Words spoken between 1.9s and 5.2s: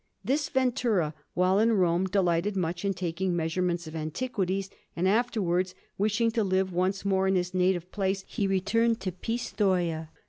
delighted much in taking measurements of antiquities; and